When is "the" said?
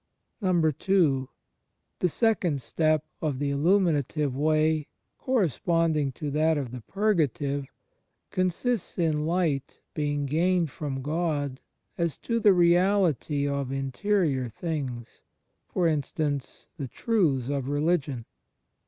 1.99-2.09, 3.37-3.51, 6.71-6.81, 12.39-12.51, 16.77-16.87